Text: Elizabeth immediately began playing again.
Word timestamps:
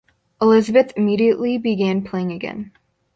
Elizabeth 0.41 0.91
immediately 0.97 1.59
began 1.59 2.01
playing 2.03 2.31
again. 2.31 2.71